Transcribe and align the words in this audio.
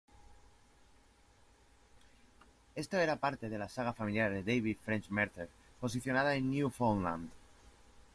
Esto 2.73 2.97
era 2.97 3.17
parte 3.19 3.49
de 3.49 3.59
la 3.59 3.69
saga 3.69 3.93
familiar 3.93 4.31
de 4.31 4.41
David 4.41 4.77
French 4.83 5.09
Mercer 5.11 5.47
posicionada 5.79 6.33
en 6.33 6.49
Newfoundland. 6.49 7.29